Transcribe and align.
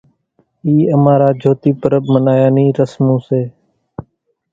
اِي 0.65 0.73
امارا 0.95 1.29
جھوتي 1.41 1.71
پرٻ 1.81 2.03
منايا 2.13 2.47
نِي 2.55 2.65
رسمون 2.77 3.17
سي۔ 3.27 3.41